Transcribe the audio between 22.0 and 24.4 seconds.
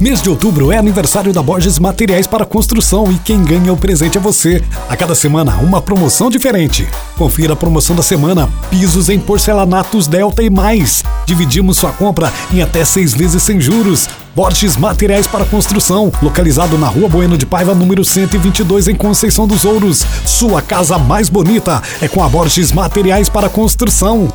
é com a Borges Materiais para Construção.